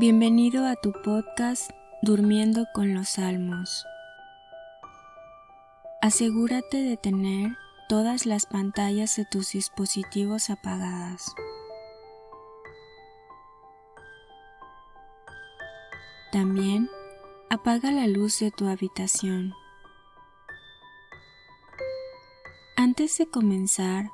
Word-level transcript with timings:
Bienvenido 0.00 0.64
a 0.64 0.76
tu 0.76 0.92
podcast 0.92 1.72
Durmiendo 2.02 2.66
con 2.72 2.94
los 2.94 3.08
Salmos. 3.08 3.84
Asegúrate 6.00 6.76
de 6.76 6.96
tener 6.96 7.56
todas 7.88 8.24
las 8.24 8.46
pantallas 8.46 9.16
de 9.16 9.24
tus 9.24 9.50
dispositivos 9.50 10.50
apagadas. 10.50 11.34
También 16.30 16.88
apaga 17.50 17.90
la 17.90 18.06
luz 18.06 18.38
de 18.38 18.52
tu 18.52 18.68
habitación. 18.68 19.52
Antes 22.76 23.18
de 23.18 23.28
comenzar, 23.28 24.10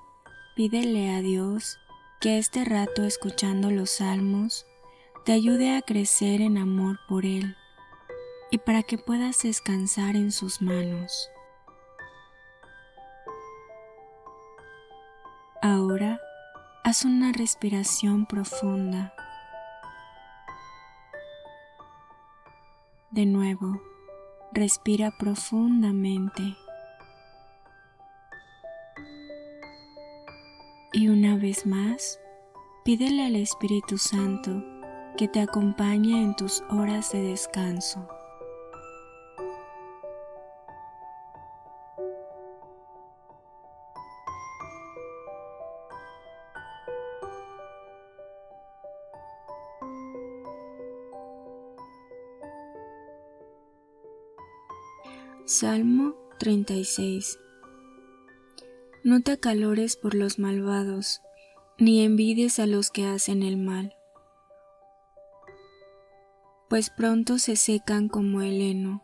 pídele 0.57 1.15
a 1.15 1.21
Dios 1.21 1.79
que 2.23 2.39
este 2.39 2.65
rato 2.65 3.05
escuchando 3.05 3.71
los 3.71 3.91
salmos 3.91 4.65
te 5.25 5.33
ayude 5.33 5.75
a 5.75 5.81
crecer 5.81 6.43
en 6.43 6.59
amor 6.59 7.01
por 7.09 7.25
Él 7.25 7.57
y 8.51 8.59
para 8.59 8.83
que 8.83 8.99
puedas 8.99 9.43
descansar 9.43 10.17
en 10.17 10.31
sus 10.31 10.61
manos. 10.61 11.31
Ahora 15.63 16.21
haz 16.85 17.07
una 17.07 17.33
respiración 17.33 18.27
profunda. 18.27 19.15
De 23.11 23.25
nuevo, 23.25 23.81
respira 24.53 25.11
profundamente. 25.19 26.43
Y 30.93 31.09
una 31.09 31.37
vez 31.39 31.65
más, 31.65 32.21
pídele 32.85 33.25
al 33.25 33.37
Espíritu 33.37 33.97
Santo 33.97 34.74
que 35.17 35.29
te 35.29 35.41
acompañe 35.41 36.21
en 36.21 36.35
tus 36.35 36.63
horas 36.71 37.13
de 37.13 37.23
descanso. 37.23 38.09
Salmo 55.47 56.15
36 56.39 57.39
No 59.05 59.21
te 59.21 59.33
acalores 59.33 59.97
por 59.97 60.15
los 60.15 60.39
malvados, 60.39 61.21
ni 61.79 62.03
envidies 62.03 62.59
a 62.59 62.67
los 62.67 62.91
que 62.91 63.07
hacen 63.07 63.43
el 63.43 63.57
mal, 63.57 63.95
pues 66.75 66.91
pronto 66.91 67.39
se 67.39 67.55
secan 67.55 68.09
como 68.09 68.43
el 68.43 68.61
heno, 68.61 69.01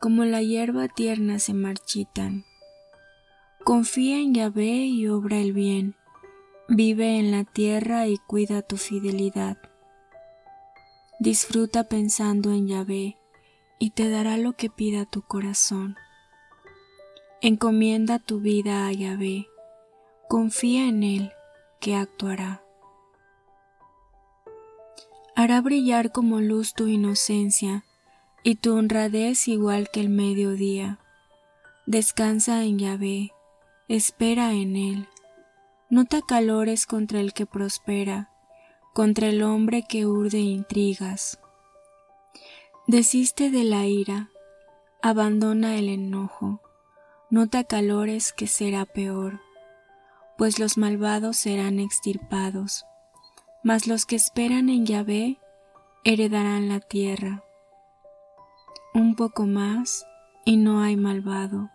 como 0.00 0.24
la 0.24 0.40
hierba 0.40 0.88
tierna 0.88 1.38
se 1.38 1.52
marchitan. 1.52 2.46
Confía 3.62 4.20
en 4.20 4.32
Yahvé 4.32 4.86
y 4.86 5.06
obra 5.08 5.36
el 5.36 5.52
bien, 5.52 5.96
vive 6.66 7.18
en 7.18 7.30
la 7.30 7.44
tierra 7.44 8.06
y 8.06 8.16
cuida 8.16 8.62
tu 8.62 8.78
fidelidad. 8.78 9.58
Disfruta 11.18 11.90
pensando 11.90 12.52
en 12.52 12.68
Yahvé 12.68 13.18
y 13.78 13.90
te 13.90 14.08
dará 14.08 14.38
lo 14.38 14.54
que 14.54 14.70
pida 14.70 15.04
tu 15.04 15.20
corazón. 15.20 15.96
Encomienda 17.42 18.18
tu 18.18 18.40
vida 18.40 18.86
a 18.86 18.92
Yahvé, 18.92 19.46
confía 20.26 20.88
en 20.88 21.02
Él, 21.02 21.32
que 21.80 21.96
actuará. 21.96 22.63
Hará 25.36 25.60
brillar 25.60 26.12
como 26.12 26.40
luz 26.40 26.74
tu 26.74 26.86
inocencia 26.86 27.84
y 28.42 28.56
tu 28.56 28.76
honradez 28.76 29.48
igual 29.48 29.90
que 29.90 30.00
el 30.00 30.08
mediodía. 30.08 30.98
Descansa 31.86 32.62
en 32.64 32.78
Yahvé, 32.78 33.32
espera 33.88 34.52
en 34.52 34.76
Él. 34.76 35.08
No 35.90 36.04
te 36.04 36.18
acalores 36.18 36.86
contra 36.86 37.20
el 37.20 37.32
que 37.32 37.46
prospera, 37.46 38.30
contra 38.92 39.28
el 39.28 39.42
hombre 39.42 39.84
que 39.88 40.06
urde 40.06 40.38
intrigas 40.38 41.38
Desiste 42.86 43.50
de 43.50 43.64
la 43.64 43.86
ira, 43.86 44.28
abandona 45.00 45.76
el 45.78 45.88
enojo, 45.88 46.60
no 47.30 47.48
te 47.48 47.56
acalores 47.56 48.34
que 48.34 48.46
será 48.46 48.84
peor, 48.84 49.40
pues 50.36 50.58
los 50.58 50.76
malvados 50.76 51.38
serán 51.38 51.80
extirpados, 51.80 52.84
mas 53.64 53.86
los 53.86 54.04
que 54.04 54.14
esperan 54.14 54.68
en 54.68 54.84
Yahvé 54.84 55.38
heredarán 56.04 56.68
la 56.68 56.80
tierra. 56.80 57.42
Un 58.92 59.16
poco 59.16 59.46
más 59.46 60.06
y 60.44 60.58
no 60.58 60.82
hay 60.82 60.96
malvado, 60.96 61.70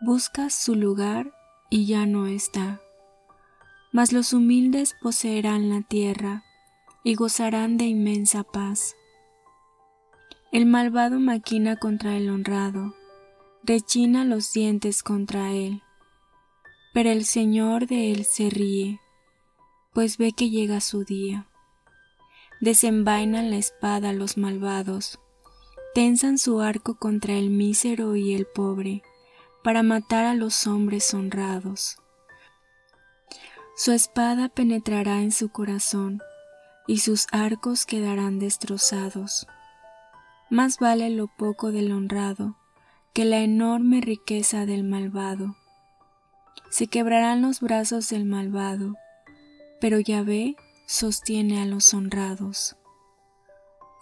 buscas 0.00 0.52
su 0.52 0.74
lugar 0.74 1.32
y 1.70 1.86
ya 1.86 2.06
no 2.06 2.26
está, 2.26 2.80
mas 3.92 4.12
los 4.12 4.32
humildes 4.32 4.96
poseerán 5.00 5.70
la 5.70 5.82
tierra 5.82 6.42
y 7.04 7.14
gozarán 7.14 7.78
de 7.78 7.84
inmensa 7.84 8.42
paz. 8.42 8.96
El 10.50 10.66
malvado 10.66 11.20
maquina 11.20 11.76
contra 11.76 12.16
el 12.16 12.28
honrado, 12.28 12.94
rechina 13.62 14.24
los 14.24 14.52
dientes 14.52 15.04
contra 15.04 15.52
él, 15.52 15.82
pero 16.92 17.10
el 17.10 17.24
Señor 17.24 17.86
de 17.86 18.10
él 18.10 18.24
se 18.24 18.50
ríe, 18.50 19.00
pues 19.96 20.18
ve 20.18 20.32
que 20.32 20.50
llega 20.50 20.82
su 20.82 21.04
día. 21.04 21.46
Desenvainan 22.60 23.50
la 23.50 23.56
espada 23.56 24.12
los 24.12 24.36
malvados, 24.36 25.18
tensan 25.94 26.36
su 26.36 26.60
arco 26.60 26.96
contra 26.96 27.32
el 27.32 27.48
mísero 27.48 28.14
y 28.14 28.34
el 28.34 28.44
pobre, 28.44 29.02
para 29.64 29.82
matar 29.82 30.26
a 30.26 30.34
los 30.34 30.66
hombres 30.66 31.14
honrados. 31.14 31.96
Su 33.74 33.92
espada 33.92 34.50
penetrará 34.50 35.22
en 35.22 35.32
su 35.32 35.48
corazón, 35.48 36.20
y 36.86 36.98
sus 36.98 37.26
arcos 37.32 37.86
quedarán 37.86 38.38
destrozados. 38.38 39.46
Más 40.50 40.78
vale 40.78 41.08
lo 41.08 41.26
poco 41.26 41.72
del 41.72 41.90
honrado 41.90 42.58
que 43.14 43.24
la 43.24 43.38
enorme 43.38 44.02
riqueza 44.02 44.66
del 44.66 44.84
malvado. 44.84 45.56
Se 46.68 46.86
quebrarán 46.86 47.40
los 47.40 47.62
brazos 47.62 48.10
del 48.10 48.26
malvado, 48.26 48.92
pero 49.80 50.00
Yahvé 50.00 50.56
sostiene 50.86 51.60
a 51.60 51.66
los 51.66 51.92
honrados. 51.94 52.76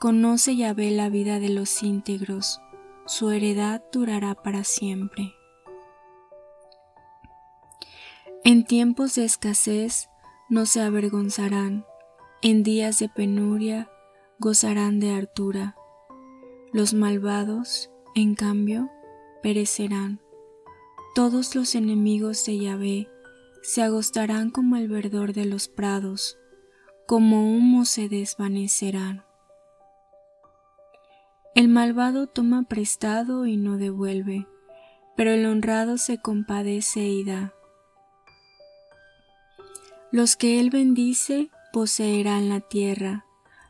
Conoce 0.00 0.56
Yahvé 0.56 0.90
la 0.90 1.08
vida 1.08 1.38
de 1.38 1.48
los 1.48 1.82
íntegros, 1.82 2.60
su 3.06 3.30
heredad 3.30 3.82
durará 3.92 4.34
para 4.34 4.64
siempre. 4.64 5.34
En 8.44 8.64
tiempos 8.64 9.14
de 9.14 9.24
escasez 9.24 10.08
no 10.48 10.66
se 10.66 10.80
avergonzarán, 10.80 11.84
en 12.42 12.62
días 12.62 12.98
de 12.98 13.08
penuria 13.08 13.90
gozarán 14.38 15.00
de 15.00 15.12
hartura 15.14 15.76
los 16.74 16.92
malvados, 16.92 17.88
en 18.16 18.34
cambio, 18.34 18.90
perecerán. 19.44 20.20
Todos 21.14 21.54
los 21.54 21.76
enemigos 21.76 22.44
de 22.46 22.58
Yahvé 22.58 23.08
se 23.64 23.82
agostarán 23.82 24.50
como 24.50 24.76
el 24.76 24.88
verdor 24.88 25.32
de 25.32 25.46
los 25.46 25.68
prados, 25.68 26.36
como 27.06 27.50
humo 27.50 27.86
se 27.86 28.10
desvanecerán. 28.10 29.24
El 31.54 31.68
malvado 31.68 32.26
toma 32.26 32.64
prestado 32.64 33.46
y 33.46 33.56
no 33.56 33.78
devuelve, 33.78 34.46
pero 35.16 35.30
el 35.30 35.46
honrado 35.46 35.96
se 35.96 36.18
compadece 36.18 37.04
y 37.04 37.24
da. 37.24 37.54
Los 40.12 40.36
que 40.36 40.60
él 40.60 40.68
bendice 40.68 41.48
poseerán 41.72 42.50
la 42.50 42.60
tierra, 42.60 43.24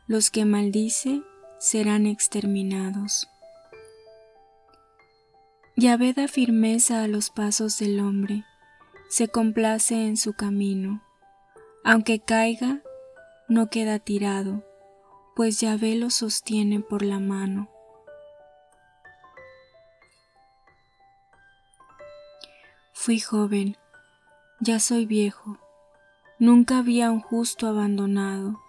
los 0.07 0.29
que 0.29 0.43
maldice 0.43 1.23
serán 1.57 2.05
exterminados. 2.05 3.29
Yahvé 5.77 6.11
da 6.11 6.27
firmeza 6.27 7.01
a 7.01 7.07
los 7.07 7.29
pasos 7.29 7.79
del 7.79 8.01
hombre, 8.01 8.43
se 9.07 9.27
complace 9.27 10.05
en 10.05 10.17
su 10.17 10.33
camino. 10.33 11.01
Aunque 11.83 12.19
caiga, 12.19 12.81
no 13.47 13.69
queda 13.69 13.99
tirado, 13.99 14.63
pues 15.35 15.59
Yahvé 15.59 15.95
lo 15.95 16.09
sostiene 16.09 16.79
por 16.79 17.03
la 17.03 17.19
mano. 17.19 17.69
Fui 22.93 23.19
joven, 23.19 23.77
ya 24.59 24.79
soy 24.79 25.05
viejo, 25.05 25.59
nunca 26.39 26.81
vi 26.81 27.01
a 27.01 27.11
un 27.11 27.21
justo 27.21 27.67
abandonado, 27.67 28.59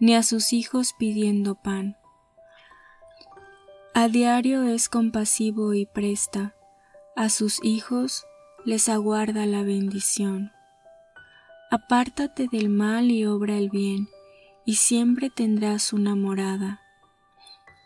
ni 0.00 0.16
a 0.16 0.24
sus 0.24 0.52
hijos 0.52 0.94
pidiendo 0.98 1.54
pan. 1.54 1.96
A 3.94 4.08
diario 4.08 4.64
es 4.64 4.88
compasivo 4.88 5.74
y 5.74 5.86
presta, 5.86 6.56
a 7.14 7.28
sus 7.28 7.62
hijos 7.62 8.26
les 8.64 8.88
aguarda 8.88 9.44
la 9.46 9.62
bendición. 9.62 10.50
Apártate 11.70 12.48
del 12.50 12.68
mal 12.68 13.10
y 13.10 13.26
obra 13.26 13.58
el 13.58 13.68
bien, 13.68 14.08
y 14.64 14.76
siempre 14.76 15.28
tendrás 15.28 15.92
una 15.92 16.14
morada, 16.14 16.80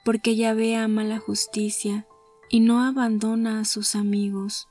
porque 0.04 0.36
Yahvé 0.36 0.76
ama 0.76 1.02
la 1.02 1.18
justicia 1.18 2.06
y 2.48 2.60
no 2.60 2.82
abandona 2.82 3.60
a 3.60 3.64
sus 3.64 3.94
amigos. 3.94 4.68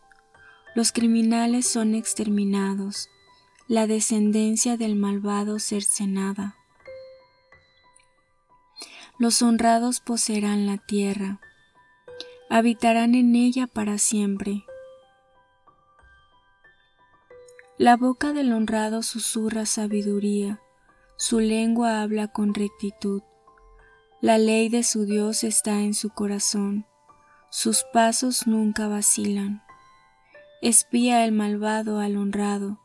Los 0.75 0.91
criminales 0.91 1.67
son 1.67 1.95
exterminados, 1.95 3.09
la 3.67 3.87
descendencia 3.87 4.77
del 4.77 4.95
malvado 4.95 5.59
cercenada. 5.59 6.55
Los 9.19 9.41
honrados 9.41 9.99
poseerán 9.99 10.67
la 10.67 10.77
tierra, 10.77 11.41
habitarán 12.49 13.15
en 13.15 13.35
ella 13.35 13.67
para 13.67 13.97
siempre. 13.97 14.66
La 17.79 17.95
boca 17.95 18.33
del 18.33 18.53
honrado 18.53 19.03
susurra 19.03 19.67
sabiduría, 19.67 20.59
su 21.15 21.39
lengua 21.39 22.01
habla 22.01 22.27
con 22.27 22.55
rectitud. 22.55 23.21
La 24.19 24.39
ley 24.39 24.67
de 24.69 24.81
su 24.81 25.05
Dios 25.05 25.43
está 25.43 25.81
en 25.81 25.93
su 25.93 26.09
corazón, 26.09 26.87
sus 27.51 27.83
pasos 27.93 28.47
nunca 28.47 28.87
vacilan. 28.87 29.61
Espía 30.63 31.23
el 31.23 31.33
malvado 31.33 31.99
al 31.99 32.17
honrado, 32.17 32.79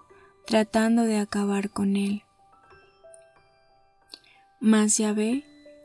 tratando 0.47 1.05
de 1.05 1.17
acabar 1.17 1.71
con 1.71 1.97
él. 1.97 2.25
Mas 4.61 4.99
Yahvé 4.99 5.43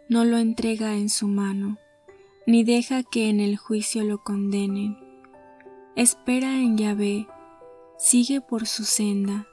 no 0.09 0.25
lo 0.25 0.37
entrega 0.37 0.95
en 0.95 1.07
su 1.07 1.29
mano, 1.29 1.77
ni 2.45 2.65
deja 2.65 3.03
que 3.03 3.29
en 3.29 3.39
el 3.39 3.55
juicio 3.55 4.03
lo 4.03 4.21
condenen. 4.21 4.97
Espera 5.95 6.59
en 6.59 6.77
Yahvé, 6.77 7.27
sigue 7.97 8.41
por 8.41 8.67
su 8.67 8.85
senda, 8.85 9.47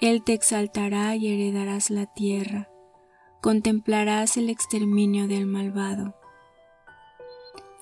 él 0.00 0.22
te 0.24 0.32
exaltará 0.32 1.14
y 1.16 1.28
heredarás 1.28 1.90
la 1.90 2.06
tierra, 2.06 2.68
contemplarás 3.40 4.36
el 4.36 4.50
exterminio 4.50 5.28
del 5.28 5.46
malvado. 5.46 6.14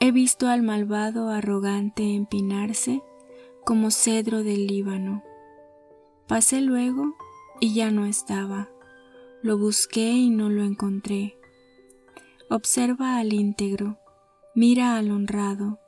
He 0.00 0.12
visto 0.12 0.48
al 0.48 0.62
malvado 0.62 1.30
arrogante 1.30 2.14
empinarse 2.14 3.02
como 3.64 3.90
cedro 3.90 4.42
del 4.42 4.66
Líbano. 4.66 5.22
Pasé 6.28 6.60
luego 6.60 7.14
y 7.60 7.74
ya 7.74 7.90
no 7.90 8.04
estaba. 8.04 8.68
Lo 9.42 9.58
busqué 9.58 10.10
y 10.10 10.28
no 10.28 10.50
lo 10.50 10.62
encontré. 10.62 11.38
Observa 12.50 13.18
al 13.18 13.32
íntegro, 13.32 13.98
mira 14.54 14.96
al 14.96 15.10
honrado, 15.10 15.80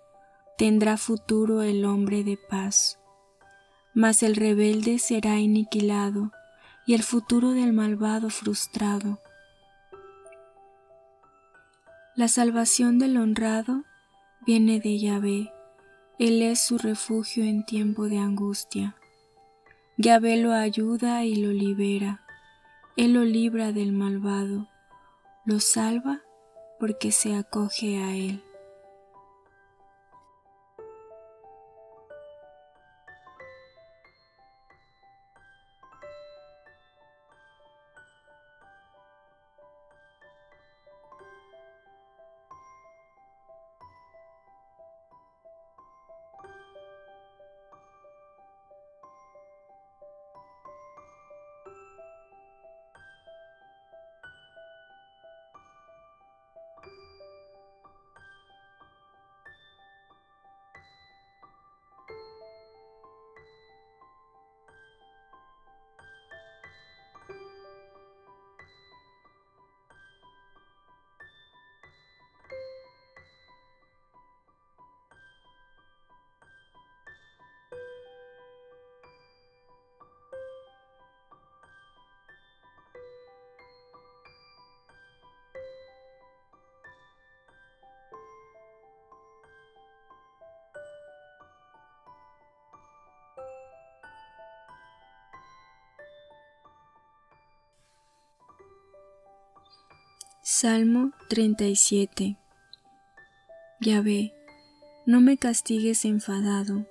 tendrá 0.57 0.97
futuro 0.97 1.63
el 1.63 1.85
hombre 1.85 2.25
de 2.25 2.37
paz 2.37 2.98
mas 3.99 4.23
el 4.23 4.37
rebelde 4.37 5.00
será 5.00 5.33
aniquilado 5.33 6.31
y 6.87 6.95
el 6.95 7.03
futuro 7.03 7.50
del 7.50 7.73
malvado 7.73 8.31
frustrado. 8.31 9.21
La 12.15 12.29
salvación 12.29 13.00
del 13.00 13.17
honrado 13.17 13.83
viene 14.47 14.79
de 14.79 15.00
Yahvé, 15.00 15.53
Él 16.21 16.43
es 16.43 16.61
su 16.61 16.79
refugio 16.79 17.43
en 17.43 17.65
tiempo 17.67 18.05
de 18.05 18.19
angustia. 18.19 18.95
Yahvé 19.97 20.37
lo 20.37 20.53
ayuda 20.53 21.25
y 21.25 21.35
lo 21.35 21.50
libera, 21.50 22.21
Él 22.97 23.15
lo 23.15 23.25
libra 23.25 23.73
del 23.73 23.91
malvado, 23.91 24.69
lo 25.45 25.59
salva 25.59 26.23
porque 26.79 27.11
se 27.11 27.35
acoge 27.35 28.00
a 28.00 28.15
Él. 28.15 28.45
Salmo 100.61 101.13
37 101.29 102.37
Yahvé, 103.81 104.35
no 105.07 105.21
me 105.21 105.39
castigues 105.39 106.05
enfadado, 106.05 106.85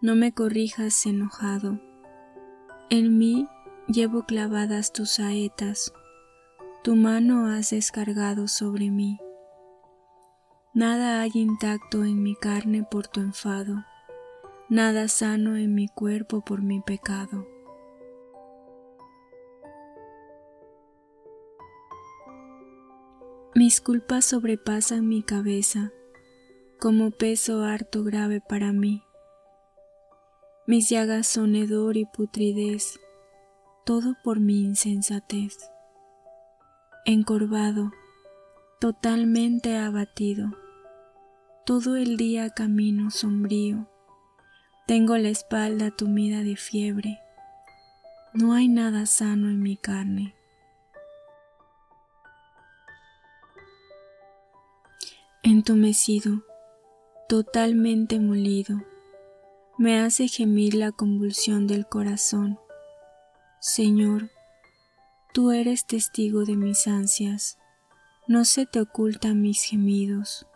no 0.00 0.14
me 0.14 0.30
corrijas 0.32 1.04
enojado. 1.04 1.80
En 2.90 3.18
mí 3.18 3.48
llevo 3.88 4.26
clavadas 4.26 4.92
tus 4.92 5.10
saetas, 5.10 5.92
tu 6.84 6.94
mano 6.94 7.48
has 7.48 7.70
descargado 7.70 8.46
sobre 8.46 8.90
mí. 8.90 9.18
Nada 10.72 11.20
hay 11.20 11.32
intacto 11.34 12.04
en 12.04 12.22
mi 12.22 12.36
carne 12.36 12.86
por 12.88 13.08
tu 13.08 13.18
enfado, 13.18 13.84
nada 14.68 15.08
sano 15.08 15.56
en 15.56 15.74
mi 15.74 15.88
cuerpo 15.88 16.42
por 16.42 16.62
mi 16.62 16.80
pecado. 16.80 17.53
Mis 23.64 23.80
culpas 23.80 24.26
sobrepasan 24.26 25.08
mi 25.08 25.22
cabeza, 25.22 25.90
como 26.78 27.10
peso 27.10 27.62
harto 27.62 28.04
grave 28.04 28.42
para 28.46 28.74
mí. 28.74 29.02
Mis 30.66 30.90
llagas 30.90 31.26
son 31.26 31.56
hedor 31.56 31.96
y 31.96 32.04
putridez, 32.04 33.00
todo 33.86 34.16
por 34.22 34.38
mi 34.38 34.60
insensatez. 34.64 35.56
Encorvado, 37.06 37.90
totalmente 38.82 39.78
abatido, 39.78 40.50
todo 41.64 41.96
el 41.96 42.18
día 42.18 42.50
camino 42.50 43.10
sombrío, 43.10 43.88
tengo 44.86 45.16
la 45.16 45.30
espalda 45.30 45.90
tumida 45.90 46.42
de 46.42 46.56
fiebre, 46.56 47.18
no 48.34 48.52
hay 48.52 48.68
nada 48.68 49.06
sano 49.06 49.48
en 49.48 49.62
mi 49.62 49.78
carne. 49.78 50.33
Entumecido, 55.44 56.42
totalmente 57.28 58.18
molido, 58.18 58.82
me 59.76 60.00
hace 60.00 60.26
gemir 60.26 60.72
la 60.74 60.90
convulsión 60.90 61.66
del 61.66 61.86
corazón. 61.86 62.58
Señor, 63.60 64.30
tú 65.34 65.50
eres 65.52 65.84
testigo 65.86 66.46
de 66.46 66.56
mis 66.56 66.86
ansias, 66.86 67.58
no 68.26 68.46
se 68.46 68.64
te 68.64 68.80
ocultan 68.80 69.42
mis 69.42 69.62
gemidos. 69.62 70.46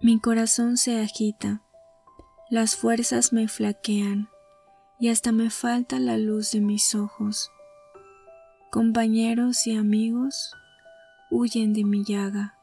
Mi 0.00 0.20
corazón 0.20 0.76
se 0.76 1.00
agita, 1.00 1.60
las 2.50 2.76
fuerzas 2.76 3.32
me 3.32 3.48
flaquean 3.48 4.28
y 5.00 5.08
hasta 5.08 5.32
me 5.32 5.50
falta 5.50 5.98
la 5.98 6.16
luz 6.18 6.52
de 6.52 6.60
mis 6.60 6.94
ojos. 6.94 7.50
Compañeros 8.70 9.66
y 9.66 9.76
amigos, 9.76 10.54
huyen 11.30 11.72
de 11.72 11.84
mi 11.84 12.04
llaga, 12.04 12.58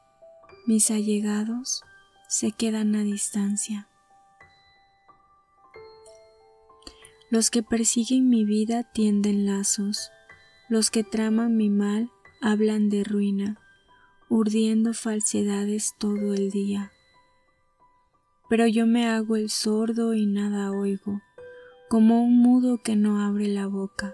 mis 0.65 0.91
allegados 0.91 1.83
se 2.27 2.51
quedan 2.51 2.95
a 2.95 3.03
distancia. 3.03 3.87
Los 7.29 7.49
que 7.49 7.63
persiguen 7.63 8.29
mi 8.29 8.45
vida 8.45 8.83
tienden 8.83 9.45
lazos, 9.45 10.11
los 10.69 10.91
que 10.91 11.03
traman 11.03 11.55
mi 11.55 11.69
mal 11.69 12.11
hablan 12.41 12.89
de 12.89 13.03
ruina, 13.03 13.59
urdiendo 14.29 14.93
falsedades 14.93 15.95
todo 15.97 16.33
el 16.33 16.51
día. 16.51 16.91
Pero 18.49 18.67
yo 18.67 18.85
me 18.85 19.07
hago 19.07 19.35
el 19.35 19.49
sordo 19.49 20.13
y 20.13 20.25
nada 20.25 20.71
oigo, 20.71 21.21
como 21.89 22.21
un 22.21 22.37
mudo 22.37 22.81
que 22.81 22.95
no 22.95 23.21
abre 23.21 23.47
la 23.47 23.67
boca. 23.67 24.13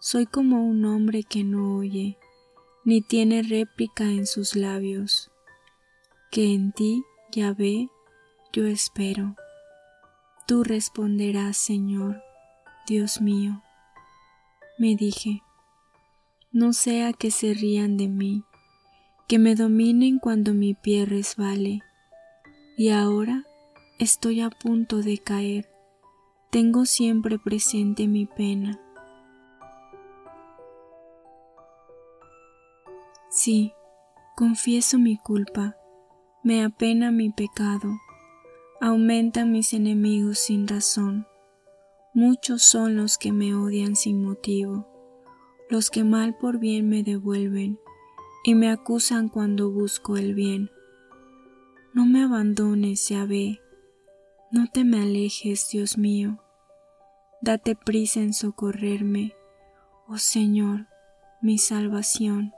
Soy 0.00 0.26
como 0.26 0.66
un 0.66 0.84
hombre 0.84 1.22
que 1.22 1.44
no 1.44 1.76
oye, 1.76 2.18
ni 2.84 3.00
tiene 3.00 3.42
réplica 3.42 4.04
en 4.04 4.26
sus 4.26 4.56
labios, 4.56 5.30
que 6.30 6.52
en 6.52 6.72
ti, 6.72 7.02
Yahvé, 7.32 7.88
yo 8.52 8.66
espero. 8.66 9.36
Tú 10.46 10.62
responderás, 10.62 11.56
Señor, 11.56 12.22
Dios 12.86 13.20
mío. 13.20 13.62
Me 14.78 14.94
dije, 14.94 15.42
no 16.52 16.72
sea 16.72 17.12
que 17.12 17.30
se 17.30 17.54
rían 17.54 17.96
de 17.96 18.08
mí, 18.08 18.44
que 19.26 19.38
me 19.38 19.54
dominen 19.54 20.18
cuando 20.18 20.52
mi 20.52 20.74
pie 20.74 21.06
resbale, 21.06 21.80
y 22.76 22.90
ahora 22.90 23.44
estoy 23.98 24.40
a 24.42 24.50
punto 24.50 24.98
de 24.98 25.18
caer, 25.18 25.70
tengo 26.50 26.84
siempre 26.84 27.38
presente 27.38 28.06
mi 28.06 28.26
pena. 28.26 28.83
Sí, 33.36 33.72
confieso 34.36 34.96
mi 34.96 35.16
culpa, 35.18 35.76
me 36.44 36.62
apena 36.62 37.10
mi 37.10 37.30
pecado, 37.30 37.90
aumentan 38.80 39.50
mis 39.50 39.72
enemigos 39.72 40.38
sin 40.38 40.68
razón. 40.68 41.26
Muchos 42.14 42.62
son 42.62 42.94
los 42.94 43.18
que 43.18 43.32
me 43.32 43.52
odian 43.52 43.96
sin 43.96 44.22
motivo, 44.22 44.86
los 45.68 45.90
que 45.90 46.04
mal 46.04 46.36
por 46.38 46.60
bien 46.60 46.88
me 46.88 47.02
devuelven 47.02 47.80
y 48.44 48.54
me 48.54 48.70
acusan 48.70 49.28
cuando 49.28 49.68
busco 49.68 50.16
el 50.16 50.36
bien. 50.36 50.70
No 51.92 52.06
me 52.06 52.22
abandones, 52.22 53.08
Yahvé, 53.08 53.60
no 54.52 54.68
te 54.72 54.84
me 54.84 55.02
alejes, 55.02 55.68
Dios 55.72 55.98
mío. 55.98 56.38
Date 57.42 57.74
prisa 57.74 58.20
en 58.20 58.32
socorrerme, 58.32 59.34
oh 60.06 60.18
Señor, 60.18 60.86
mi 61.42 61.58
salvación. 61.58 62.52